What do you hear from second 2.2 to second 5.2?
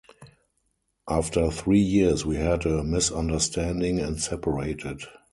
we had a misunderstanding and separated.